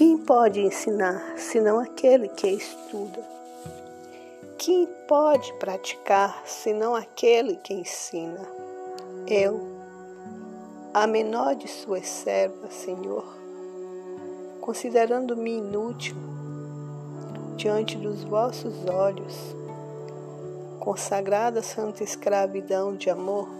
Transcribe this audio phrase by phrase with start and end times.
[0.00, 3.22] Quem pode ensinar senão aquele que estuda?
[4.56, 8.40] Quem pode praticar senão aquele que ensina?
[9.26, 9.60] Eu,
[10.94, 13.26] a menor de suas servas, Senhor,
[14.62, 16.16] considerando-me inútil
[17.56, 19.54] diante dos vossos olhos,
[20.78, 23.50] consagrada santa escravidão de amor,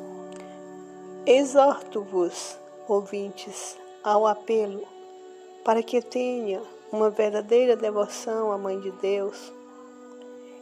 [1.26, 4.99] exorto-vos, ouvintes, ao apelo
[5.64, 9.52] para que tenha uma verdadeira devoção à Mãe de Deus,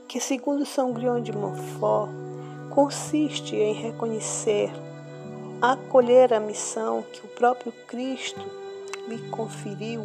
[0.09, 2.11] que, segundo São Grião de Montfort,
[2.71, 4.71] consiste em reconhecer,
[5.63, 8.45] acolher a missão que o próprio Cristo
[9.07, 10.03] lhe conferiu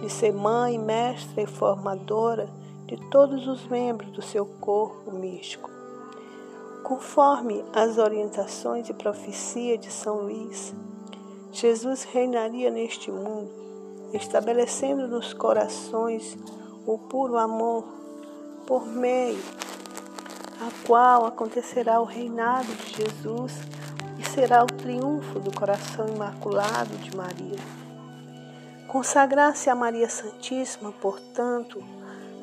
[0.00, 2.48] de ser mãe, mestra e formadora
[2.86, 5.68] de todos os membros do seu corpo místico.
[6.82, 10.74] Conforme as orientações e profecia de São Luís,
[11.52, 13.69] Jesus reinaria neste mundo
[14.12, 16.36] estabelecendo nos corações
[16.86, 17.84] o puro amor,
[18.66, 19.38] por meio
[20.60, 23.54] a qual acontecerá o reinado de Jesus
[24.18, 27.58] e será o triunfo do coração imaculado de Maria.
[28.86, 31.82] Consagrar-se a Maria Santíssima, portanto,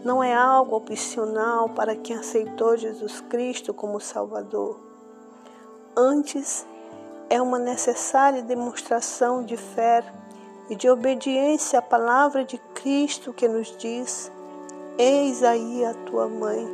[0.04, 4.80] não é algo opcional para quem aceitou Jesus Cristo como Salvador.
[5.96, 6.66] Antes,
[7.30, 10.04] é uma necessária demonstração de fé
[10.70, 14.32] e de obediência à palavra de Cristo que nos diz:
[14.98, 16.68] Eis aí a tua mãe.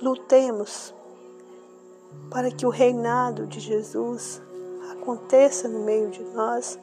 [0.00, 0.94] Lutemos
[2.30, 4.40] para que o reinado de Jesus
[4.92, 6.78] aconteça no meio de nós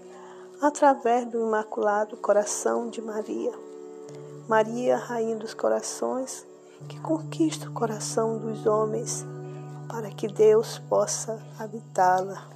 [0.62, 3.54] através do imaculado coração de Maria.
[4.48, 6.46] Maria, rainha dos corações,
[6.88, 9.26] que conquista o coração dos homens
[9.88, 12.55] para que Deus possa habitá-la.